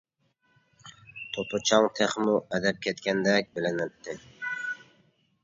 [1.35, 4.19] توپا چاڭ تېخىمۇ ئەدەپ كەتكەندەك بىلىنەتتى.